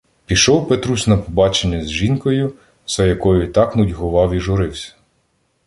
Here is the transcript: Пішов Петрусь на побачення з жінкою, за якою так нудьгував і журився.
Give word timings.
Пішов 0.25 0.67
Петрусь 0.67 1.07
на 1.07 1.17
побачення 1.17 1.85
з 1.85 1.89
жінкою, 1.91 2.53
за 2.87 3.05
якою 3.05 3.51
так 3.51 3.75
нудьгував 3.75 4.33
і 4.33 4.39
журився. 4.39 4.93